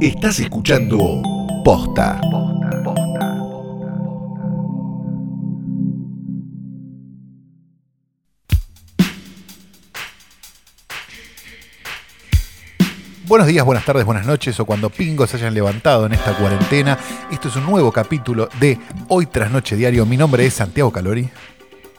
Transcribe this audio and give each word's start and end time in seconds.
Estás 0.00 0.40
escuchando 0.40 1.20
Posta. 1.62 2.18
Buenos 13.26 13.46
días, 13.46 13.62
buenas 13.66 13.84
tardes, 13.84 14.06
buenas 14.06 14.24
noches 14.24 14.58
o 14.58 14.64
cuando 14.64 14.88
pingos 14.88 15.28
se 15.28 15.36
hayan 15.36 15.52
levantado 15.52 16.06
en 16.06 16.14
esta 16.14 16.34
cuarentena. 16.34 16.98
Esto 17.30 17.48
es 17.48 17.56
un 17.56 17.66
nuevo 17.66 17.92
capítulo 17.92 18.48
de 18.58 18.78
Hoy 19.08 19.26
tras 19.26 19.50
Noche 19.50 19.76
Diario. 19.76 20.06
Mi 20.06 20.16
nombre 20.16 20.46
es 20.46 20.54
Santiago 20.54 20.90
Calori. 20.90 21.28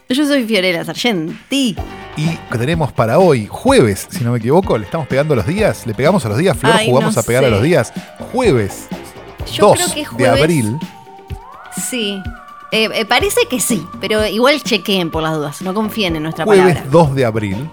Yo 0.08 0.26
soy 0.26 0.44
Fiorella 0.44 0.84
Sargenti. 0.84 1.76
Y 2.16 2.38
tenemos 2.58 2.92
para 2.92 3.18
hoy, 3.18 3.46
jueves, 3.50 4.06
si 4.10 4.22
no 4.22 4.32
me 4.32 4.38
equivoco, 4.38 4.76
le 4.76 4.84
estamos 4.84 5.06
pegando 5.06 5.32
a 5.32 5.38
los 5.38 5.46
días. 5.46 5.86
¿Le 5.86 5.94
pegamos 5.94 6.24
a 6.26 6.28
los 6.28 6.38
días, 6.38 6.56
Flor? 6.56 6.74
Ay, 6.76 6.88
¿Jugamos 6.88 7.14
no 7.14 7.20
a 7.20 7.24
pegar 7.24 7.44
a 7.44 7.48
los 7.48 7.62
días? 7.62 7.92
Jueves 8.32 8.88
Yo 9.52 9.68
2 9.68 9.76
creo 9.76 9.86
que 9.94 10.00
es 10.02 10.10
de 10.10 10.14
jueves. 10.24 10.40
abril. 10.42 10.78
Sí. 11.88 12.22
Eh, 12.70 12.88
eh, 12.92 13.04
parece 13.06 13.40
que 13.48 13.60
sí, 13.60 13.86
pero 14.00 14.26
igual 14.26 14.62
chequeen 14.62 15.10
por 15.10 15.22
las 15.22 15.34
dudas. 15.34 15.62
No 15.62 15.72
confíen 15.72 16.16
en 16.16 16.22
nuestra 16.24 16.44
Jueves 16.44 16.74
palabra. 16.74 16.90
2 16.90 17.14
de 17.14 17.24
abril. 17.24 17.70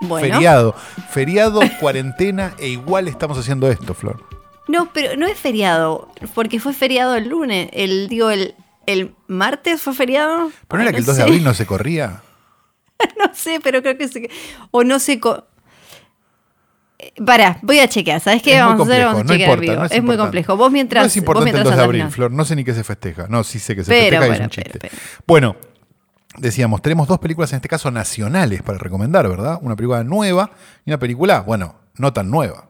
Bueno. 0.00 0.26
Feriado. 0.34 0.74
Feriado, 1.10 1.60
cuarentena 1.80 2.54
e 2.58 2.68
igual 2.68 3.08
estamos 3.08 3.36
haciendo 3.38 3.70
esto, 3.70 3.94
Flor. 3.94 4.22
No, 4.66 4.90
pero 4.92 5.16
no 5.16 5.26
es 5.26 5.38
feriado, 5.38 6.08
porque 6.34 6.60
fue 6.60 6.72
feriado 6.74 7.14
el 7.16 7.28
lunes. 7.28 7.70
El, 7.72 8.08
digo, 8.08 8.30
el, 8.30 8.54
el 8.92 9.14
martes 9.26 9.80
fue 9.82 9.94
feriado. 9.94 10.50
¿Pero 10.68 10.78
no 10.82 10.88
era 10.88 10.92
que 10.92 10.98
el 10.98 11.04
2 11.04 11.14
sé. 11.14 11.22
de 11.22 11.28
abril 11.28 11.44
no 11.44 11.54
se 11.54 11.66
corría? 11.72 12.22
no 13.18 13.32
sé, 13.34 13.60
pero 13.62 13.80
creo 13.82 13.96
que 13.96 14.08
se. 14.08 14.28
O 14.70 14.82
no 14.84 14.98
sé. 14.98 15.20
Co 15.20 15.46
Eh, 16.98 17.12
Pará, 17.24 17.58
voy 17.62 17.78
a 17.78 17.88
chequear. 17.88 18.20
¿Sabes 18.20 18.42
qué 18.42 18.56
Es 18.56 18.60
vamos 18.64 18.80
a 18.88 18.92
hacer? 18.92 19.04
Vamos 19.04 19.20
a 19.20 19.24
no 19.24 19.30
chequear 19.30 19.50
en 19.50 19.54
importa, 19.54 19.70
vivo. 19.72 19.80
no 19.80 19.86
es 19.86 19.92
es 19.92 20.02
muy 20.02 20.16
complejo. 20.16 20.56
Vos 20.56 20.72
mientras. 20.72 21.02
no 21.02 21.06
es 21.06 21.16
importante 21.16 21.50
el 21.50 21.54
mientras 21.54 21.76
2 21.76 21.76
de 21.78 21.84
abril. 21.84 22.10
Flor. 22.10 22.30
No 22.32 22.44
sé 22.44 22.56
ni 22.56 22.64
qué 22.64 22.74
se 22.74 22.82
festeja. 22.84 23.26
No, 23.28 23.44
sí 23.44 23.58
sé 23.60 23.76
que 23.76 23.84
se 23.84 23.90
Pero, 23.90 24.20
festeja 24.20 24.26
y 24.26 24.30
es 24.34 24.40
un 24.40 24.48
pero, 24.50 24.62
chiste. 24.64 24.78
pero. 24.80 24.94
Bueno, 25.26 25.56
decíamos, 26.38 26.82
tenemos 26.82 27.06
dos 27.08 27.18
películas 27.18 27.52
en 27.52 27.56
este 27.56 27.68
caso 27.68 27.90
nacionales 27.90 28.62
para 28.62 28.78
recomendar, 28.78 29.28
¿verdad? 29.28 29.58
Una 29.62 29.76
película 29.76 30.02
nueva 30.02 30.50
y 30.84 30.90
una 30.90 30.98
película, 30.98 31.40
bueno, 31.42 31.76
no 31.96 32.12
tan 32.12 32.30
nueva. 32.30 32.67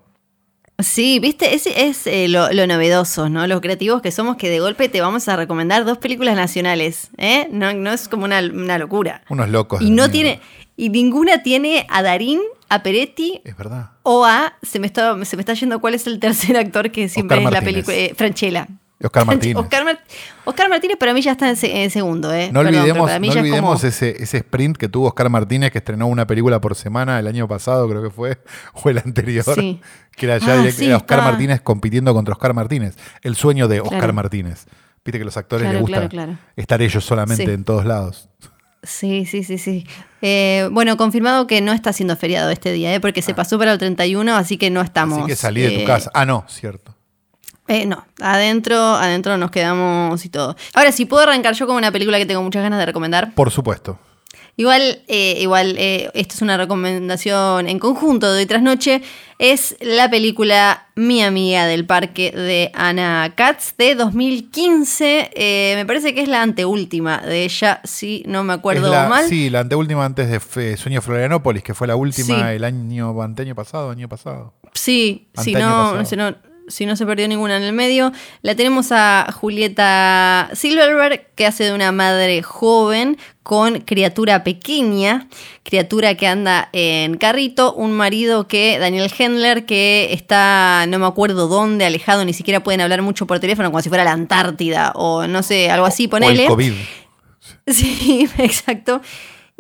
Sí, 0.81 1.19
viste, 1.19 1.55
ese 1.55 1.89
es 1.89 2.07
eh, 2.07 2.29
lo, 2.29 2.53
lo 2.53 2.65
novedoso, 2.69 3.29
¿no? 3.29 3.47
Los 3.49 3.61
creativos 3.61 4.01
que 4.01 4.13
somos 4.13 4.37
que 4.37 4.49
de 4.49 4.61
golpe 4.61 4.89
te 4.89 5.01
vamos 5.01 5.27
a 5.29 5.35
recomendar 5.35 5.85
dos 5.85 5.99
películas 5.99 6.37
nacionales, 6.37 7.11
¿eh? 7.17 7.49
No, 7.51 7.73
no 7.73 7.93
es 7.93 8.07
como 8.09 8.25
una, 8.25 8.39
una 8.39 8.79
locura. 8.79 9.23
Unos 9.29 9.49
locos. 9.49 9.83
Y 9.83 9.91
no 9.91 10.09
tiene, 10.09 10.41
y 10.77 10.91
ninguna 10.91 11.43
tiene 11.43 11.85
a 11.91 12.03
Darín, 12.03 12.41
a 12.69 12.85
Peretti 12.85 13.41
Es 13.45 13.57
verdad. 13.57 13.91
o 14.05 14.25
a, 14.25 14.53
se 14.63 14.79
me 14.79 14.87
está, 14.87 15.17
se 15.25 15.37
me 15.37 15.43
está 15.43 15.55
yendo 15.55 15.81
cuál 15.81 15.95
es 15.95 16.07
el 16.07 16.21
tercer 16.21 16.57
actor 16.57 16.93
que 16.93 17.09
siempre 17.09 17.39
Oscar 17.39 17.53
es 17.55 17.59
la 17.59 17.65
película, 17.65 17.97
eh, 17.97 18.13
Franchella. 18.17 18.69
Oscar 19.03 19.25
Martínez. 19.27 19.57
Oscar, 19.57 19.85
Mar- 19.85 20.01
Oscar 20.45 20.69
Martínez 20.69 20.97
para 20.97 21.15
mí 21.15 21.23
ya 21.23 21.33
está 21.33 21.49
en, 21.49 21.57
se- 21.57 21.85
en 21.85 21.91
segundo, 21.91 22.33
¿eh? 22.35 22.51
No 22.53 22.61
Perdón, 22.63 22.81
olvidemos, 22.81 23.07
para 23.07 23.19
mí 23.21 23.29
no 23.29 23.35
ya 23.35 23.41
es 23.41 23.45
olvidemos 23.45 23.77
como- 23.81 23.89
ese, 23.89 24.23
ese 24.23 24.37
sprint 24.39 24.77
que 24.77 24.89
tuvo 24.89 25.07
Oscar 25.09 25.29
Martínez, 25.31 25.71
que 25.71 25.79
estrenó 25.79 26.09
una 26.09 26.27
película 26.27 26.61
por 26.61 26.75
semana 26.75 27.19
el 27.21 27.27
año 27.29 27.47
pasado, 27.47 27.89
creo 27.89 28.03
que 28.03 28.11
fue, 28.11 28.39
o 28.75 28.89
el 28.91 28.99
anterior. 28.99 29.45
Sí. 29.55 29.81
Que 30.17 30.27
era 30.27 30.39
ya 30.39 30.55
Ah, 30.55 30.63
direct- 30.65 30.73
sí, 30.73 30.87
era 30.87 30.97
Oscar 30.97 31.23
Martínez 31.23 31.61
compitiendo 31.61 32.13
contra 32.13 32.33
Oscar 32.35 32.55
Martínez. 32.55 32.97
El 33.23 33.37
sueño 33.37 33.69
de 33.69 33.81
Oscar 33.81 33.99
Claro. 33.99 34.13
Martínez. 34.15 34.67
Viste 35.05 35.19
que 35.19 35.23
a 35.23 35.25
los 35.27 35.37
actores 35.37 35.63
Claro, 35.63 35.79
les 35.79 35.81
gusta 35.83 36.09
claro, 36.09 36.39
estar 36.57 36.83
ellos 36.83 37.05
solamente 37.05 37.45
Sí. 37.47 37.51
en 37.53 37.65
todos 37.65 37.85
lados. 37.87 38.29
Sí, 38.83 39.27
sí, 39.27 39.43
sí, 39.45 39.59
sí. 39.59 39.87
Eh, 40.23 40.69
bueno, 40.73 40.97
confirmado 40.97 41.47
que 41.47 41.61
no 41.61 41.73
está 41.73 41.93
siendo 41.93 42.17
feriado 42.17 42.51
este 42.51 42.73
día, 42.73 42.95
¿eh? 42.95 43.01
porque 43.01 43.23
se 43.23 43.33
pasó 43.35 43.59
para 43.59 43.73
el 43.73 43.79
31, 43.79 44.37
así 44.37 44.57
que 44.57 44.71
no 44.71 44.81
estamos. 44.83 45.19
Ah. 45.19 45.23
Así 45.23 45.31
que 45.31 45.37
salí 45.37 45.63
de 45.63 45.71
tu 45.71 45.81
eh, 45.81 45.85
casa. 45.85 46.11
Ah, 46.15 46.27
no, 46.27 46.45
cierto. 46.49 46.95
Eh, 47.69 47.85
no, 47.87 48.05
adentro, 48.21 48.77
adentro 48.95 49.37
nos 49.37 49.51
quedamos 49.51 50.25
y 50.25 50.31
todo. 50.31 50.57
Ahora, 50.75 50.91
si 50.91 51.05
puedo 51.05 51.23
arrancar 51.23 51.55
yo 51.55 51.67
con 51.67 51.77
una 51.77 51.93
película 51.93 52.19
que 52.19 52.27
tengo 52.27 52.43
muchas 52.43 52.63
ganas 52.63 52.79
de 52.79 52.87
recomendar. 52.87 53.35
Por 53.35 53.51
supuesto. 53.51 53.99
Igual, 54.57 55.03
eh, 55.07 55.37
igual, 55.41 55.77
eh, 55.79 56.11
esto 56.15 56.35
es 56.35 56.43
una 56.43 56.57
recomendación 56.57 57.69
en 57.69 57.79
conjunto 57.79 58.33
de 58.33 58.41
hoy 58.41 58.47
tras 58.47 58.61
noche. 58.61 59.03
Es 59.39 59.77
la 59.81 60.11
película 60.11 60.89
Mi 60.97 61.23
amiga 61.23 61.65
del 61.67 61.87
parque 61.87 62.33
de 62.33 62.73
Ana 62.75 63.35
Katz 63.37 63.75
de 63.79 63.95
2015. 63.95 65.31
Eh, 65.35 65.75
me 65.77 65.87
parece 65.87 66.15
que 66.15 66.23
es 66.23 66.29
la 66.29 66.43
anteúltima 66.43 67.19
de 67.19 67.45
ella, 67.45 67.81
si 67.85 68.25
no 68.27 68.43
me 68.43 68.53
acuerdo 68.53 68.91
la- 68.91 69.09
mal. 69.09 69.29
Sí, 69.29 69.49
la 69.51 69.61
anteúltima 69.61 70.05
antes 70.05 70.29
de 70.55 70.77
Sueño 70.77 71.01
Florianópolis, 71.03 71.63
que 71.63 71.75
fue 71.75 71.87
la 71.87 71.95
última 71.97 72.27
Sí. 72.49 72.57
el 72.57 72.65
año 72.65 73.21
anteaño 73.23 73.55
pasado, 73.55 73.91
año 73.91 74.09
pasado. 74.09 74.55
Sí, 74.75 75.29
si 75.41 75.55
Antaño 75.55 75.69
no, 75.69 75.99
pasado. 75.99 76.17
no, 76.33 76.37
si 76.69 76.87
no 76.87 76.97
se 76.97 77.07
perdió 77.07 77.27
ninguna 77.29 77.57
en 77.57 77.63
el 77.63 77.73
medio. 77.73 78.13
La 78.43 78.55
tenemos 78.55 78.93
a 78.93 79.27
Julieta 79.33 80.51
Silverberg, 80.53 81.27
que 81.35 81.47
hace 81.47 81.65
de 81.65 81.73
una 81.73 81.93
madre 81.93 82.43
joven 82.43 83.19
con 83.43 83.81
criatura 83.81 84.45
pequeña, 84.45 85.27
criatura 85.63 86.15
que 86.15 86.27
anda 86.27 86.69
en 86.73 87.17
carrito, 87.17 87.73
un 87.73 87.93
marido 87.93 88.47
que, 88.47 88.79
Daniel 88.79 89.11
Hendler, 89.19 89.65
que 89.65 90.13
está, 90.13 90.85
no 90.87 90.99
me 90.99 91.07
acuerdo 91.07 91.49
dónde, 91.49 91.87
alejado, 91.87 92.25
ni 92.25 92.35
siquiera 92.35 92.63
pueden 92.63 92.83
hablar 92.83 93.01
mucho 93.01 93.27
por 93.27 93.41
teléfono, 93.41 93.71
como 93.71 93.81
si 93.81 93.89
fuera 93.89 94.05
la 94.05 94.13
Antártida 94.13 94.93
o 94.95 95.27
no 95.27 95.43
sé, 95.43 95.71
algo 95.71 95.87
así, 95.87 96.07
O 96.07 96.11
ponele. 96.11 96.43
el 96.43 96.49
COVID. 96.49 96.73
Sí, 97.67 98.29
exacto. 98.39 99.01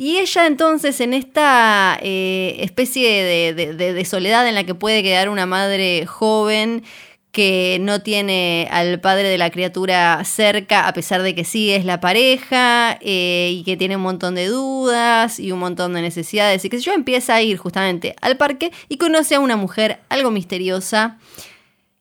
Y 0.01 0.19
ella 0.19 0.47
entonces 0.47 1.01
en 1.01 1.13
esta 1.13 1.99
eh, 2.01 2.59
especie 2.61 3.53
de, 3.53 4.05
soledad 4.05 4.47
en 4.47 4.55
la 4.55 4.63
que 4.63 4.77
puede 4.77 5.03
quedar 5.03 5.29
una 5.29 5.45
madre 5.45 6.07
joven 6.07 6.85
que 7.33 7.79
no 7.81 8.01
tiene 8.01 8.69
al 8.71 9.01
padre 9.01 9.29
de 9.29 9.39
la 9.39 9.51
criatura 9.51 10.23
cerca, 10.25 10.87
a 10.87 10.93
pesar 10.93 11.23
de 11.23 11.35
que 11.35 11.43
sí 11.43 11.73
es 11.73 11.85
la 11.85 11.99
pareja, 11.99 12.97
eh, 13.01 13.51
y 13.53 13.65
que 13.65 13.77
tiene 13.77 13.97
un 13.97 14.03
montón 14.03 14.37
de 14.37 14.47
dudas 14.47 15.41
y 15.41 15.51
un 15.51 15.59
montón 15.59 15.95
de 15.95 16.01
necesidades, 16.01 16.65
y 16.65 16.71
que 16.71 16.79
yo 16.79 16.93
empieza 16.93 17.35
a 17.35 17.43
ir 17.43 17.57
justamente 17.57 18.15
al 18.21 18.37
parque 18.37 18.71
y 18.89 18.99
conoce 18.99 19.35
a 19.35 19.41
una 19.41 19.57
mujer 19.57 19.99
algo 20.11 20.31
misteriosa 20.31 21.19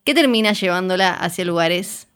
que 0.04 0.14
termina 0.14 0.54
llevándola 0.54 1.14
hacia 1.14 1.46
lugares 1.46 2.07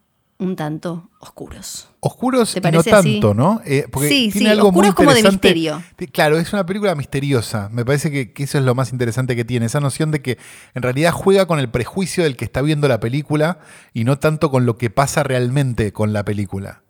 un 0.42 0.56
tanto 0.56 1.10
oscuros. 1.20 1.90
Oscuros 2.00 2.54
¿Te 2.54 2.60
y 2.60 2.62
no 2.64 2.80
parece 2.80 2.92
así? 2.92 3.12
tanto, 3.14 3.34
¿no? 3.36 3.62
Eh, 3.64 3.86
porque 3.92 4.10
Sí, 4.10 4.30
tiene 4.32 4.48
sí, 4.48 4.52
algo 4.52 4.72
muy 4.72 4.88
oscuros 4.88 4.96
como 4.96 5.14
de 5.14 5.24
misterio. 5.30 5.84
Claro, 6.12 6.40
es 6.40 6.52
una 6.52 6.66
película 6.66 6.96
misteriosa. 6.96 7.70
Me 7.72 7.86
parece 7.86 8.10
que, 8.10 8.34
que 8.34 8.44
eso 8.44 8.58
es 8.58 8.64
lo 8.64 8.74
más 8.74 8.92
interesante 8.92 9.36
que 9.36 9.46
tiene. 9.46 9.68
Esa 9.68 9.80
noción 9.80 10.10
de 10.10 10.24
que 10.24 10.40
en 10.74 10.82
realidad 10.82 11.12
juega 11.12 11.46
con 11.46 11.60
el 11.60 11.70
prejuicio 11.70 12.24
del 12.24 12.36
que 12.38 12.46
está 12.46 12.64
viendo 12.64 12.88
la 12.88 13.00
película 13.00 13.60
y 13.94 14.04
no 14.04 14.18
tanto 14.18 14.50
con 14.50 14.66
lo 14.66 14.78
que 14.78 14.90
pasa 14.90 15.22
realmente 15.22 15.94
con 15.94 16.12
la 16.12 16.26
película. 16.26 16.82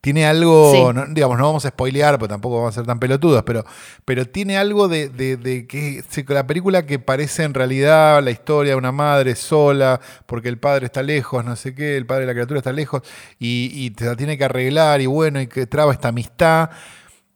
Tiene 0.00 0.26
algo, 0.26 0.72
Sí. 0.72 0.80
no- 0.94 1.06
digamos, 1.08 1.38
no 1.38 1.44
vamos 1.46 1.64
a 1.66 1.70
spoilear, 1.70 2.18
porque 2.18 2.32
tampoco 2.32 2.56
vamos 2.58 2.74
a 2.74 2.78
ser 2.80 2.86
tan 2.86 3.00
pelotudos, 3.00 3.42
pero, 3.42 3.64
pero 4.04 4.24
tiene 4.26 4.56
algo 4.56 4.86
de, 4.86 5.08
de- 5.08 5.36
de 5.36 5.66
que 5.66 6.04
se- 6.08 6.24
la 6.28 6.46
película 6.46 6.86
que 6.86 6.98
parece 7.00 7.42
en 7.42 7.52
realidad 7.52 8.22
la 8.22 8.30
historia 8.30 8.72
de 8.72 8.76
una 8.76 8.92
madre 8.92 9.34
sola, 9.34 10.00
porque 10.26 10.48
el 10.48 10.58
padre 10.58 10.86
está 10.86 11.02
lejos, 11.02 11.44
no 11.44 11.56
sé 11.56 11.74
qué, 11.74 11.96
el 11.96 12.06
padre 12.06 12.20
de 12.22 12.26
la 12.28 12.32
criatura 12.34 12.58
está 12.58 12.72
lejos, 12.72 13.02
y, 13.40 13.70
y 13.74 13.90
te 13.90 14.04
la 14.04 14.14
tiene 14.14 14.38
que 14.38 14.44
arreglar, 14.44 15.00
y 15.00 15.06
bueno, 15.06 15.40
y 15.40 15.48
que 15.48 15.66
traba 15.66 15.92
esta 15.92 16.08
amistad, 16.08 16.70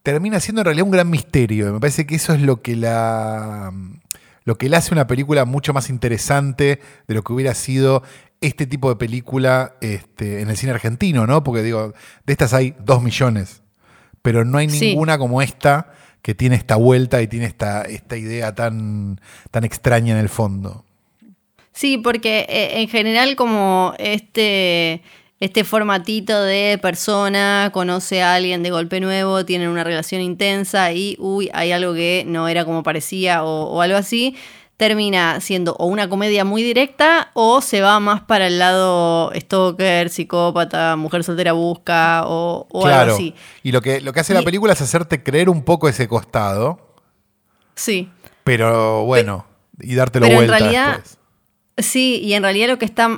termina 0.04 0.38
siendo 0.40 0.60
en 0.60 0.66
realidad 0.66 0.84
un 0.86 0.92
gran 0.92 1.10
misterio. 1.10 1.72
Me 1.72 1.80
parece 1.80 2.06
que 2.06 2.14
eso 2.14 2.32
es 2.32 2.40
lo 2.42 2.62
que 2.62 2.76
la 2.76 3.72
lo 4.44 4.58
que 4.58 4.68
le 4.68 4.76
hace 4.76 4.92
una 4.92 5.06
película 5.06 5.44
mucho 5.44 5.72
más 5.72 5.88
interesante 5.88 6.80
de 7.06 7.14
lo 7.14 7.22
que 7.22 7.32
hubiera 7.32 7.54
sido 7.54 8.02
este 8.42 8.66
tipo 8.66 8.88
de 8.90 8.96
película 8.96 9.74
este, 9.80 10.42
en 10.42 10.50
el 10.50 10.56
cine 10.56 10.72
argentino, 10.72 11.26
¿no? 11.26 11.42
Porque 11.42 11.62
digo, 11.62 11.94
de 12.26 12.32
estas 12.32 12.52
hay 12.52 12.74
dos 12.84 13.02
millones, 13.02 13.62
pero 14.20 14.44
no 14.44 14.58
hay 14.58 14.68
Sí. 14.68 14.88
ninguna 14.88 15.16
como 15.18 15.40
esta 15.40 15.92
que 16.20 16.34
tiene 16.34 16.54
esta 16.56 16.76
vuelta 16.76 17.20
y 17.22 17.26
tiene 17.26 17.46
esta, 17.46 17.82
esta 17.82 18.16
idea 18.16 18.54
tan, 18.54 19.20
tan 19.50 19.64
extraña 19.64 20.12
en 20.12 20.18
el 20.20 20.28
fondo. 20.28 20.84
Sí, 21.72 21.98
porque 21.98 22.46
eh, 22.48 22.80
en 22.82 22.88
general 22.88 23.34
como 23.34 23.94
este, 23.98 25.02
este 25.40 25.64
formatito 25.64 26.40
de 26.44 26.78
persona 26.80 27.70
conoce 27.72 28.22
a 28.22 28.34
alguien 28.34 28.62
de 28.62 28.70
golpe 28.70 29.00
nuevo, 29.00 29.44
tienen 29.44 29.68
una 29.68 29.82
relación 29.82 30.20
intensa 30.20 30.92
y, 30.92 31.16
uy, 31.18 31.50
hay 31.54 31.72
algo 31.72 31.94
que 31.94 32.24
no 32.26 32.46
era 32.46 32.64
como 32.64 32.82
parecía 32.82 33.42
o, 33.42 33.64
o 33.70 33.80
algo 33.80 33.96
así, 33.96 34.36
termina 34.82 35.40
siendo 35.40 35.76
o 35.78 35.86
una 35.86 36.08
comedia 36.08 36.44
muy 36.44 36.60
directa 36.60 37.30
o 37.34 37.60
se 37.60 37.82
va 37.82 38.00
más 38.00 38.22
para 38.22 38.48
el 38.48 38.58
lado 38.58 39.30
stalker, 39.32 40.10
psicópata, 40.10 40.96
mujer 40.96 41.22
soltera 41.22 41.52
busca 41.52 42.24
o, 42.26 42.66
o 42.68 42.86
algo 42.86 43.14
así. 43.14 43.32
Y 43.62 43.70
lo 43.70 43.80
que, 43.80 44.00
lo 44.00 44.12
que 44.12 44.18
hace 44.18 44.34
la 44.34 44.42
película 44.42 44.72
es 44.72 44.80
hacerte 44.82 45.22
creer 45.22 45.48
un 45.48 45.62
poco 45.62 45.88
ese 45.88 46.08
costado, 46.08 46.80
Sí. 47.76 48.08
pero 48.42 49.04
bueno, 49.04 49.46
y 49.80 49.94
dártelo 49.94 50.26
pero 50.26 50.40
en 50.40 50.46
vuelta 50.48 50.58
realidad- 50.58 50.96
después. 50.96 51.18
Sí, 51.78 52.20
y 52.24 52.34
en 52.34 52.42
realidad 52.42 52.66
lo 52.68 52.78
que 52.78 52.84
está, 52.84 53.08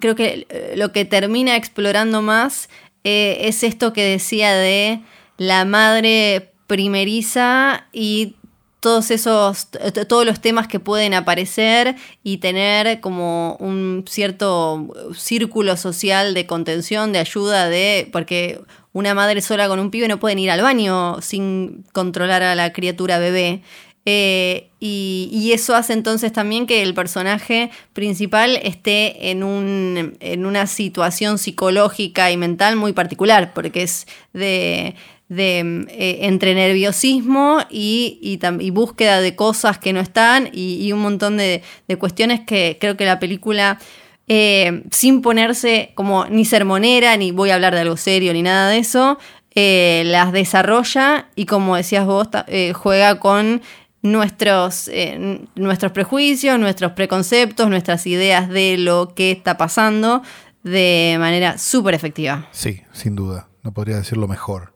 creo 0.00 0.16
que 0.16 0.46
eh, 0.50 0.74
lo 0.76 0.90
que 0.90 1.04
termina 1.04 1.54
explorando 1.56 2.20
más 2.20 2.68
eh, 3.04 3.38
es 3.42 3.62
esto 3.62 3.92
que 3.92 4.02
decía 4.02 4.52
de 4.54 5.00
la 5.38 5.64
madre 5.64 6.52
primeriza 6.66 7.86
y 7.92 8.34
todos 8.80 9.10
esos, 9.10 9.68
todos 10.08 10.24
los 10.26 10.40
temas 10.40 10.68
que 10.68 10.80
pueden 10.80 11.14
aparecer 11.14 11.96
y 12.22 12.38
tener 12.38 13.00
como 13.00 13.56
un 13.58 14.04
cierto 14.08 14.88
círculo 15.14 15.76
social 15.76 16.34
de 16.34 16.46
contención, 16.46 17.12
de 17.12 17.18
ayuda, 17.18 17.68
de, 17.68 18.08
porque 18.12 18.60
una 18.92 19.12
madre 19.12 19.42
sola 19.42 19.68
con 19.68 19.78
un 19.78 19.90
pibe 19.90 20.08
no 20.08 20.18
pueden 20.18 20.38
ir 20.38 20.50
al 20.50 20.62
baño 20.62 21.20
sin 21.20 21.84
controlar 21.92 22.42
a 22.42 22.54
la 22.54 22.72
criatura 22.72 23.18
bebé. 23.18 23.62
Eh, 24.08 24.68
y, 24.78 25.50
eso 25.52 25.74
hace 25.74 25.92
entonces 25.92 26.32
también 26.32 26.66
que 26.66 26.82
el 26.82 26.94
personaje 26.94 27.70
principal 27.92 28.56
esté 28.62 29.30
en, 29.30 29.42
un, 29.42 30.16
en 30.20 30.46
una 30.46 30.68
situación 30.68 31.38
psicológica 31.38 32.30
y 32.30 32.36
mental 32.36 32.76
muy 32.76 32.92
particular, 32.92 33.52
porque 33.52 33.82
es 33.82 34.06
de, 34.32 34.94
eh, 35.28 36.18
entre 36.22 36.54
nerviosismo 36.54 37.58
y, 37.68 38.38
búsqueda 38.72 39.20
de 39.20 39.34
cosas 39.34 39.78
que 39.78 39.92
no 39.92 39.98
están 39.98 40.50
y, 40.52 40.92
un 40.92 41.00
montón 41.00 41.36
de, 41.36 41.62
cuestiones 41.98 42.40
que 42.46 42.76
creo 42.80 42.96
que 42.96 43.06
la 43.06 43.18
película, 43.18 43.80
eh, 44.28 44.84
sin 44.92 45.20
ponerse 45.20 45.90
como 45.96 46.26
ni 46.26 46.44
sermonera, 46.44 47.16
ni 47.16 47.32
voy 47.32 47.50
a 47.50 47.54
hablar 47.54 47.74
de 47.74 47.80
algo 47.80 47.96
serio, 47.96 48.32
ni 48.32 48.42
nada 48.42 48.70
de 48.70 48.78
eso, 48.78 49.18
las 49.54 50.32
desarrolla 50.32 51.28
y 51.34 51.46
como 51.46 51.76
decías 51.76 52.04
vos, 52.06 52.28
juega 52.74 53.18
con 53.18 53.62
nuestros, 54.10 54.88
eh, 54.88 55.40
nuestros 55.54 55.92
prejuicios, 55.92 56.58
nuestros 56.58 56.92
preconceptos, 56.92 57.68
nuestras 57.68 58.06
ideas 58.06 58.48
de 58.48 58.78
lo 58.78 59.14
que 59.14 59.30
está 59.32 59.56
pasando 59.56 60.22
de 60.62 61.16
manera 61.18 61.58
súper 61.58 61.94
efectiva. 61.94 62.48
Sí, 62.50 62.82
sin 62.92 63.14
duda. 63.14 63.48
No 63.62 63.72
podría 63.72 63.96
decirlo 63.96 64.28
mejor. 64.28 64.74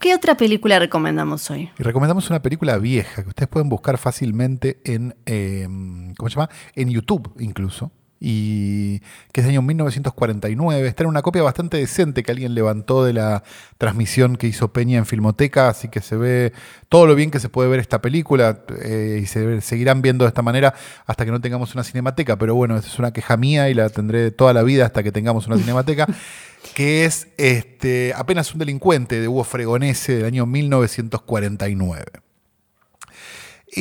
¿Qué, 0.00 0.14
otra 0.14 0.36
película 0.36 0.78
recomendamos 0.78 1.50
hoy? 1.50 1.70
Y 1.78 1.82
recomendamos 1.82 2.30
una 2.30 2.40
película 2.40 2.78
vieja 2.78 3.22
que 3.22 3.28
ustedes 3.28 3.48
pueden 3.48 3.68
buscar 3.68 3.98
fácilmente 3.98 4.80
en, 4.84 5.16
eh, 5.26 5.66
¿cómo 6.16 6.28
se 6.28 6.36
llama? 6.36 6.50
En 6.74 6.88
YouTube 6.90 7.32
incluso 7.40 7.90
y 8.20 9.00
que 9.32 9.40
es 9.40 9.44
de 9.44 9.50
año 9.50 9.62
1949. 9.62 10.88
Está 10.88 11.04
en 11.04 11.08
una 11.08 11.22
copia 11.22 11.42
bastante 11.42 11.76
decente 11.76 12.22
que 12.22 12.32
alguien 12.32 12.54
levantó 12.54 13.04
de 13.04 13.12
la 13.12 13.42
transmisión 13.78 14.36
que 14.36 14.46
hizo 14.46 14.72
Peña 14.72 14.98
en 14.98 15.06
Filmoteca, 15.06 15.68
así 15.68 15.88
que 15.88 16.00
se 16.00 16.16
ve 16.16 16.52
todo 16.88 17.06
lo 17.06 17.14
bien 17.14 17.30
que 17.30 17.40
se 17.40 17.48
puede 17.48 17.68
ver 17.68 17.80
esta 17.80 18.00
película 18.00 18.64
eh, 18.82 19.20
y 19.22 19.26
se 19.26 19.60
seguirán 19.60 20.02
viendo 20.02 20.24
de 20.24 20.28
esta 20.28 20.42
manera 20.42 20.74
hasta 21.06 21.24
que 21.24 21.30
no 21.30 21.40
tengamos 21.40 21.74
una 21.74 21.84
cinemateca, 21.84 22.36
pero 22.36 22.54
bueno, 22.54 22.76
esa 22.76 22.88
es 22.88 22.98
una 22.98 23.12
queja 23.12 23.36
mía 23.36 23.68
y 23.68 23.74
la 23.74 23.88
tendré 23.88 24.30
toda 24.30 24.52
la 24.52 24.62
vida 24.62 24.86
hasta 24.86 25.02
que 25.02 25.12
tengamos 25.12 25.46
una 25.46 25.56
cinemateca, 25.56 26.06
que 26.74 27.04
es 27.04 27.28
este, 27.36 28.12
apenas 28.16 28.52
un 28.52 28.58
delincuente 28.58 29.20
de 29.20 29.28
Hugo 29.28 29.44
Fregonese 29.44 30.16
del 30.16 30.24
año 30.24 30.46
1949 30.46 32.27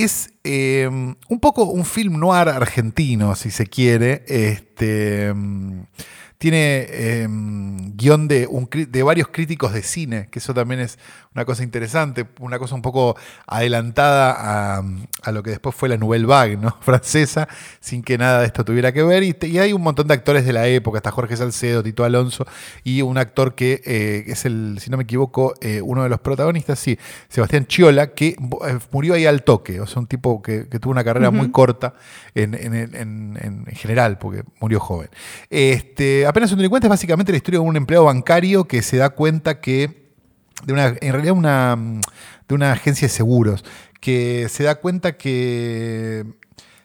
es 0.03 0.33
em, 0.44 1.15
un 1.29 1.39
poco 1.39 1.63
un 1.65 1.85
film 1.85 2.19
noir 2.19 2.49
argentino, 2.49 3.35
si 3.35 3.51
se 3.51 3.67
quiere. 3.67 4.23
Este, 4.27 5.33
tiene 6.38 6.88
em, 6.92 7.95
guion 7.95 8.28
de, 8.28 8.48
de, 8.89 9.04
varios 9.04 9.30
críticos 9.30 9.74
de 9.74 9.81
cine, 9.81 10.28
que 10.30 10.38
eso 10.38 10.54
también 10.54 10.81
es 10.81 11.00
una 11.34 11.45
cosa 11.45 11.63
interesante, 11.63 12.28
una 12.39 12.60
cosa 12.60 12.75
un 12.75 12.81
poco 12.84 13.16
adelantada 13.48 14.78
a, 14.78 15.31
lo 15.31 15.44
que 15.44 15.51
después 15.51 15.75
fue 15.75 15.89
la 15.89 15.98
Nouvelle 15.98 16.25
Vague 16.25 16.57
¿no? 16.57 16.78
francesa, 16.81 17.48
sin 17.80 18.04
que 18.04 18.18
nada 18.18 18.42
de 18.42 18.48
esto 18.48 18.63
tuviera 18.63 18.92
que 18.92 19.01
ver. 19.01 19.24
Y, 19.24 19.57
hay 19.57 19.74
un 19.74 19.81
montón 19.81 20.07
de 20.07 20.13
actores 20.13 20.45
de 20.45 20.54
la 20.54 20.68
época, 20.68 20.98
está 20.98 21.12
Jorge 21.12 21.36
Salcedo, 21.38 21.81
Tito 21.81 22.04
Alonso, 22.04 22.45
y 22.83 23.01
un 23.01 23.18
actor 23.18 23.56
que 23.56 23.81
eh, 23.86 24.25
es 24.28 24.45
el, 24.45 24.78
si 24.80 24.92
no 24.92 24.98
me 24.98 25.04
equivoco, 25.04 25.56
eh, 25.62 25.81
uno 25.81 26.04
de 26.04 26.10
los 26.10 26.19
protagonistas, 26.19 26.78
sí, 26.78 27.00
Sebastián 27.30 27.66
Chiola, 27.66 28.13
que 28.13 28.28
eh, 28.28 28.80
murió 28.92 29.16
ahí 29.16 29.25
al 29.25 29.44
toque, 29.44 29.81
o 29.81 29.88
sea, 29.88 30.01
un 30.01 30.07
tipo 30.07 30.42
que, 30.42 30.66
tuvo 30.66 30.92
una 30.92 31.04
carrera 31.04 31.31
muy 31.31 31.50
corta 31.50 31.95
en, 32.36 32.54
en, 32.54 33.66
general, 33.74 34.19
porque 34.19 34.44
murió 34.60 34.80
joven. 34.80 35.10
Este, 35.50 36.26
apenas 36.27 36.51
un 36.51 36.57
delincuente 36.57 36.88
es 36.88 36.89
básicamente 36.89 37.31
la 37.31 37.38
historia 37.38 37.59
de 37.59 37.65
un 37.65 37.77
empleado 37.77 38.06
bancario 38.06 38.68
que 38.68 38.81
se 38.81 38.97
da 38.97 39.09
cuenta 39.09 39.59
que, 39.62 40.12
de 40.65 40.74
una, 40.74 40.88
en 41.00 41.13
realidad 41.13 41.33
una, 41.33 41.77
de 42.47 42.56
una 42.56 42.71
agencia 42.71 43.07
de 43.07 43.13
seguros, 43.13 43.63
que 44.00 44.47
se 44.50 44.63
da 44.63 44.75
cuenta 44.75 45.18
que, 45.18 46.25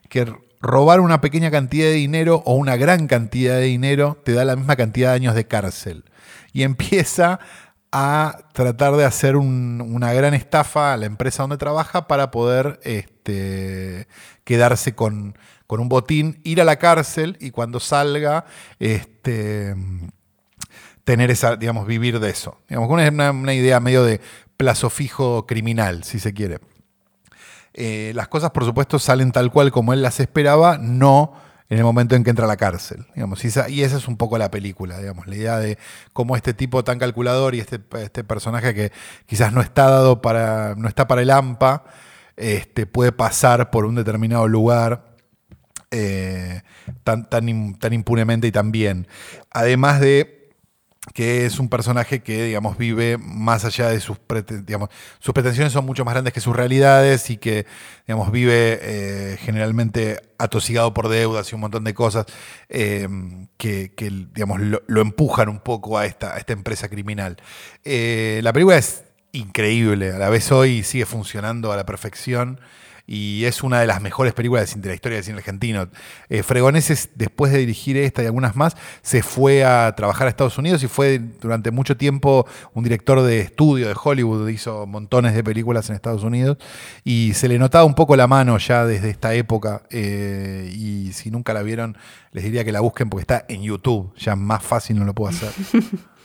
que 0.08 0.32
robar 0.60 1.00
una 1.00 1.20
pequeña 1.20 1.50
cantidad 1.50 1.86
de 1.86 1.94
dinero 1.94 2.42
o 2.46 2.54
una 2.54 2.76
gran 2.76 3.06
cantidad 3.08 3.56
de 3.56 3.64
dinero 3.64 4.18
te 4.24 4.32
da 4.32 4.44
la 4.44 4.56
misma 4.56 4.76
cantidad 4.76 5.10
de 5.10 5.16
años 5.16 5.34
de 5.34 5.46
cárcel. 5.46 6.04
Y 6.52 6.62
empieza 6.62 7.40
a 7.92 8.38
tratar 8.54 8.96
de 8.96 9.04
hacer 9.04 9.36
una 9.36 10.12
gran 10.14 10.32
estafa 10.32 10.94
a 10.94 10.96
la 10.96 11.06
empresa 11.06 11.42
donde 11.42 11.58
trabaja 11.58 12.08
para 12.08 12.30
poder 12.30 12.80
este, 12.84 14.08
quedarse 14.44 14.94
con, 14.94 15.36
con 15.66 15.80
un 15.80 15.90
botín, 15.90 16.40
ir 16.42 16.62
a 16.62 16.64
la 16.64 16.76
cárcel 16.76 17.36
y 17.38 17.50
cuando 17.50 17.80
salga, 17.80 18.46
este, 18.78 19.76
tener 21.04 21.30
esa, 21.30 21.56
digamos, 21.56 21.86
vivir 21.86 22.18
de 22.18 22.30
eso. 22.30 22.58
Digamos, 22.68 22.90
una, 22.90 23.30
una 23.30 23.54
idea 23.54 23.78
medio 23.78 24.04
de 24.04 24.20
plazo 24.56 24.88
fijo 24.88 25.46
criminal, 25.46 26.02
si 26.04 26.18
se 26.18 26.32
quiere. 26.32 26.60
Eh, 27.74 28.12
las 28.14 28.28
cosas, 28.28 28.50
por 28.50 28.64
supuesto, 28.64 28.98
salen 28.98 29.32
tal 29.32 29.50
cual 29.50 29.70
como 29.70 29.92
él 29.92 30.02
las 30.02 30.20
esperaba, 30.20 30.78
no 30.78 31.34
en 31.72 31.78
el 31.78 31.84
momento 31.84 32.14
en 32.14 32.22
que 32.22 32.28
entra 32.28 32.44
a 32.44 32.48
la 32.48 32.58
cárcel. 32.58 33.06
Digamos, 33.14 33.42
y, 33.42 33.48
esa, 33.48 33.66
es 33.66 34.06
un 34.06 34.18
poco 34.18 34.36
la 34.36 34.50
película, 34.50 34.98
digamos, 34.98 35.26
la 35.26 35.34
idea 35.34 35.58
de 35.58 35.78
cómo 36.12 36.36
este 36.36 36.52
tipo 36.52 36.84
tan 36.84 36.98
calculador 36.98 37.54
y 37.54 37.60
este, 37.60 37.80
este 37.98 38.24
personaje 38.24 38.74
que 38.74 38.92
quizás 39.24 39.54
no 39.54 39.62
está 39.62 39.88
dado 39.88 40.20
para, 40.20 40.74
no 40.76 40.86
está 40.86 41.08
para 41.08 41.22
el 41.22 41.30
AMPA, 41.30 41.84
este, 42.36 42.84
puede 42.84 43.10
pasar 43.10 43.70
por 43.70 43.86
un 43.86 43.94
determinado 43.94 44.46
lugar 44.48 45.16
eh, 45.90 46.60
tan, 47.04 47.30
tan, 47.30 47.74
tan 47.78 47.92
impunemente 47.94 48.46
y 48.46 48.52
tan 48.52 48.70
bien. 48.70 49.08
Además 49.50 49.98
de 49.98 50.41
que 51.14 51.46
es 51.46 51.58
un 51.58 51.68
personaje 51.68 52.22
que, 52.22 52.44
digamos, 52.44 52.78
vive 52.78 53.18
más 53.18 53.64
allá 53.64 53.88
de 53.88 53.98
sus 54.00 54.18
digamos, 54.64 54.88
sus 55.18 55.34
pretensiones 55.34 55.72
son 55.72 55.84
mucho 55.84 56.04
más 56.04 56.14
grandes 56.14 56.32
que 56.32 56.40
sus 56.40 56.54
realidades 56.54 57.28
y 57.30 57.38
que, 57.38 57.66
digamos, 58.06 58.30
vive 58.30 58.78
eh, 58.80 59.36
generalmente 59.40 60.20
atosigado 60.38 60.94
por 60.94 61.08
deudas 61.08 61.50
y 61.50 61.54
un 61.54 61.62
montón 61.62 61.84
de 61.84 61.92
cosas 61.92 62.26
eh, 62.68 63.08
que, 63.56 63.90
digamos, 64.32 64.60
lo, 64.60 65.00
empujan 65.00 65.48
un 65.48 65.60
poco 65.60 65.98
a 65.98 66.06
esta, 66.06 66.36
esta 66.36 66.52
empresa 66.52 66.88
criminal. 66.88 67.36
la 67.84 68.52
película 68.52 68.78
es 68.78 69.04
increíble, 69.32 70.12
a 70.12 70.18
la 70.18 70.28
vez 70.28 70.52
hoy 70.52 70.82
sigue 70.84 71.06
funcionando 71.06 71.72
a 71.72 71.76
la 71.76 71.84
perfección 71.84 72.60
y 73.12 73.44
es 73.44 73.62
una 73.62 73.78
de 73.78 73.86
las 73.86 74.00
mejores 74.00 74.32
películas 74.32 74.74
de 74.80 74.88
la 74.88 74.94
historia 74.94 75.16
del 75.16 75.24
cine 75.24 75.36
argentino. 75.36 75.86
Eh, 76.30 76.42
Fregoneses, 76.42 77.10
después 77.14 77.52
de 77.52 77.58
dirigir 77.58 77.98
esta 77.98 78.22
y 78.22 78.26
algunas 78.26 78.56
más, 78.56 78.74
se 79.02 79.22
fue 79.22 79.66
a 79.66 79.94
trabajar 79.94 80.28
a 80.28 80.30
Estados 80.30 80.56
Unidos 80.56 80.82
y 80.82 80.88
fue 80.88 81.18
durante 81.18 81.70
mucho 81.70 81.98
tiempo 81.98 82.46
un 82.72 82.84
director 82.84 83.20
de 83.20 83.40
estudio 83.40 83.86
de 83.86 83.94
Hollywood, 84.02 84.48
hizo 84.48 84.86
montones 84.86 85.34
de 85.34 85.44
películas 85.44 85.90
en 85.90 85.96
Estados 85.96 86.24
Unidos 86.24 86.56
y 87.04 87.34
se 87.34 87.48
le 87.48 87.58
notaba 87.58 87.84
un 87.84 87.94
poco 87.94 88.16
la 88.16 88.26
mano 88.26 88.56
ya 88.56 88.86
desde 88.86 89.10
esta 89.10 89.34
época 89.34 89.82
eh, 89.90 90.72
y 90.74 91.12
si 91.12 91.30
nunca 91.30 91.52
la 91.52 91.62
vieron, 91.62 91.98
les 92.32 92.44
diría 92.44 92.64
que 92.64 92.72
la 92.72 92.80
busquen 92.80 93.10
porque 93.10 93.20
está 93.20 93.44
en 93.46 93.62
YouTube, 93.62 94.14
ya 94.16 94.36
más 94.36 94.62
fácil 94.62 94.98
no 94.98 95.04
lo 95.04 95.14
puedo 95.14 95.28
hacer. 95.28 95.52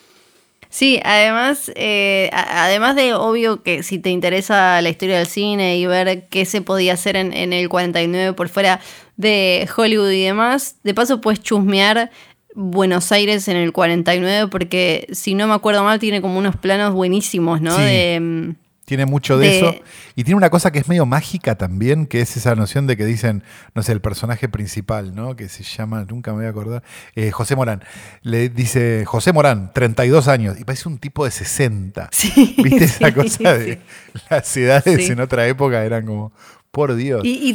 Sí, 0.77 0.99
además, 1.03 1.71
eh, 1.73 2.29
además 2.31 2.95
de 2.95 3.15
obvio 3.15 3.63
que 3.63 3.81
si 3.81 3.97
te 3.97 4.11
interesa 4.11 4.79
la 4.79 4.89
historia 4.89 5.17
del 5.17 5.25
cine 5.25 5.79
y 5.79 5.87
ver 5.87 6.27
qué 6.29 6.45
se 6.45 6.61
podía 6.61 6.93
hacer 6.93 7.15
en, 7.15 7.33
en, 7.33 7.51
el 7.51 7.67
49 7.67 8.33
por 8.33 8.47
fuera 8.47 8.79
de 9.15 9.67
Hollywood 9.75 10.11
y 10.11 10.25
demás, 10.25 10.75
de 10.83 10.93
paso 10.93 11.19
puedes 11.19 11.41
chusmear 11.41 12.11
Buenos 12.53 13.11
Aires 13.11 13.47
en 13.47 13.57
el 13.57 13.73
49 13.73 14.51
porque 14.51 15.07
si 15.13 15.33
no 15.33 15.47
me 15.47 15.55
acuerdo 15.55 15.83
mal 15.83 15.97
tiene 15.97 16.21
como 16.21 16.37
unos 16.37 16.55
planos 16.57 16.93
buenísimos, 16.93 17.59
¿no? 17.59 17.75
De, 17.75 18.19
mm, 18.19 18.66
tiene 18.87 19.05
mucho 19.05 19.37
de, 19.37 19.57
eso. 19.57 19.75
Y 20.15 20.23
tiene 20.23 20.37
una 20.37 20.49
cosa 20.49 20.71
que 20.71 20.79
es 20.79 20.87
medio 20.87 21.05
mágica 21.05 21.55
también, 21.55 22.05
que 22.05 22.21
es 22.21 22.37
esa 22.37 22.55
noción 22.55 22.87
de 22.87 22.95
que 22.95 23.03
dicen, 23.03 23.43
no 23.75 23.83
sé, 23.83 23.91
el 23.91 23.99
personaje 23.99 24.47
principal, 24.47 25.13
¿no? 25.13 25.35
Que 25.35 25.49
se 25.49 25.63
llama, 25.63 26.05
nunca 26.09 26.31
me 26.31 26.37
voy 26.37 26.45
a 26.45 26.49
acordar, 26.51 26.83
eh, 27.13 27.31
José 27.31 27.57
Morán. 27.57 27.83
Le 28.21 28.47
dice, 28.47 29.03
José 29.05 29.33
Morán, 29.33 29.73
32 29.73 30.29
años, 30.29 30.57
y 30.57 30.63
parece 30.63 30.87
un 30.87 30.99
tipo 30.99 31.25
de 31.25 31.31
60. 31.31 32.09
Sí, 32.17 32.55
¿Viste 32.63 32.85
esa 32.85 33.13
cosa 33.13 33.57
de 33.57 33.81
las 34.29 34.55
edades 34.55 35.09
en 35.09 35.19
otra 35.19 35.45
época? 35.47 35.83
Eran 35.83 36.05
como, 36.05 36.31
por 36.71 36.95
Dios. 36.95 37.25
Y, 37.25 37.53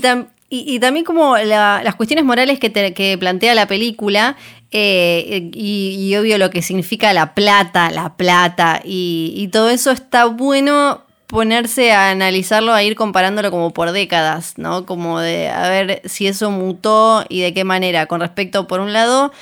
y, 0.50 0.78
también 0.80 1.04
como 1.06 1.38
las 1.38 1.94
cuestiones 1.94 2.26
morales 2.26 2.58
que, 2.58 2.70
que 2.92 3.16
plantea 3.18 3.54
la 3.54 3.66
película, 3.66 4.36
eh, 4.70 5.50
y, 5.54 6.14
obvio 6.14 6.36
lo 6.36 6.50
que 6.50 6.60
significa 6.60 7.14
la 7.14 7.32
plata, 7.32 7.90
la 7.90 8.18
plata, 8.18 8.82
y 8.84 9.48
todo 9.50 9.70
eso 9.70 9.90
está 9.92 10.26
bueno 10.26 11.06
ponerse 11.32 11.92
a 11.92 12.10
analizarlo, 12.10 12.72
a 12.74 12.82
ir 12.82 12.94
comparándolo 12.94 13.50
como 13.50 13.72
por 13.72 13.90
décadas, 13.90 14.54
¿no? 14.58 14.86
Como 14.86 15.18
de 15.18 15.48
a 15.48 15.68
ver 15.68 16.02
si 16.04 16.26
eso 16.26 16.50
mutó 16.50 17.24
y 17.28 17.40
de 17.40 17.52
qué 17.54 17.64
manera, 17.64 18.06
con 18.06 18.20
respecto, 18.20 18.66
por 18.68 18.80
un 18.80 18.92
lado, 18.92 19.32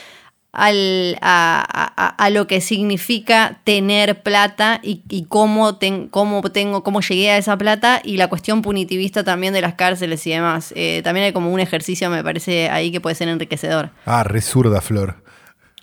al, 0.52 1.16
a, 1.20 2.14
a- 2.16 2.30
lo 2.30 2.46
que 2.46 2.60
significa 2.60 3.60
tener 3.64 4.22
plata 4.22 4.80
y, 4.82 5.02
y 5.08 5.24
cómo, 5.24 5.76
ten- 5.76 6.08
cómo 6.08 6.42
tengo, 6.50 6.82
cómo 6.82 7.00
llegué 7.00 7.30
a 7.30 7.36
esa 7.38 7.56
plata 7.56 8.00
y 8.04 8.16
la 8.16 8.28
cuestión 8.28 8.62
punitivista 8.62 9.22
también 9.24 9.52
de 9.52 9.60
las 9.60 9.74
cárceles 9.74 10.26
y 10.26 10.30
demás. 10.30 10.72
Eh, 10.76 11.02
también 11.04 11.26
hay 11.26 11.32
como 11.32 11.52
un 11.52 11.60
ejercicio, 11.60 12.08
me 12.10 12.22
parece, 12.24 12.68
ahí 12.70 12.90
que 12.92 13.00
puede 13.00 13.14
ser 13.16 13.28
enriquecedor. 13.28 13.90
Ah, 14.06 14.22
resurda 14.24 14.80
Flor. 14.80 15.19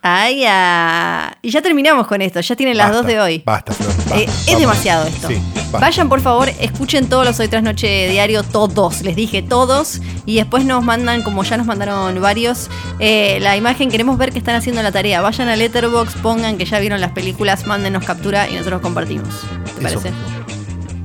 Ay, 0.10 0.46
ah. 0.48 1.34
Y 1.42 1.50
ya 1.50 1.62
terminamos 1.62 2.08
con 2.08 2.22
esto, 2.22 2.40
ya 2.40 2.56
tienen 2.56 2.78
las 2.78 2.88
Basta, 2.88 2.98
dos 3.00 3.08
de 3.08 3.20
hoy. 3.20 3.44
Basta, 3.46 3.74
Flor. 3.74 3.94
basta, 3.96 4.18
Eh, 4.18 4.26
es 4.48 4.58
demasiado 4.58 5.06
esto. 5.06 5.28
Sí, 5.28 5.38
basta. 5.56 5.80
Vayan 5.80 6.08
por 6.08 6.22
favor, 6.22 6.48
escuchen 6.60 7.10
todos 7.10 7.26
los 7.26 7.38
Hoy 7.42 7.50
Tras 7.50 7.62
Noche 7.62 8.08
Diario, 8.10 8.44
todos, 8.44 9.02
les 9.02 9.18
dije 9.18 9.42
todos, 9.42 10.00
y 10.26 10.36
después 10.38 10.64
nos 10.64 10.82
mandan, 10.84 11.24
como 11.24 11.44
ya 11.44 11.58
nos 11.58 11.68
mandaron 11.68 12.22
varios, 12.22 12.70
eh, 13.00 13.40
la 13.42 13.58
imagen, 13.58 13.90
queremos 13.92 14.18
ver 14.18 14.32
que 14.32 14.40
están 14.40 14.56
haciendo 14.56 14.82
la 14.82 14.94
tarea. 14.94 15.20
Vayan 15.22 15.50
a 15.50 15.56
Letterbox, 15.58 16.14
pongan 16.22 16.58
que 16.58 16.64
ya 16.66 16.80
vieron 16.80 17.02
las 17.02 17.12
películas, 17.12 17.68
mándenos 17.68 18.06
captura 18.06 18.48
y 18.50 18.54
nosotros 18.54 18.82
compartimos. 18.82 19.28
¿Te 19.80 19.86
Eso 19.88 20.00
parece? 20.00 20.14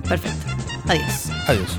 Perfecto. 0.09 0.47
Adiós. 0.87 1.29
Adiós. 1.49 1.79